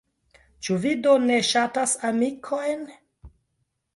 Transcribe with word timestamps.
Ĉu 0.67 0.77
vi 0.85 0.93
do 1.07 1.11
ne 1.25 1.35
ŝatas 1.49 1.93
amikojn? 2.11 2.81